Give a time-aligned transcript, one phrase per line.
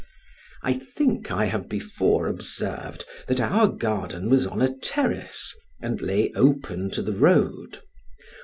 [0.63, 6.31] I think I have before observed that our garden was on a terrace, and lay
[6.33, 7.83] open to the road.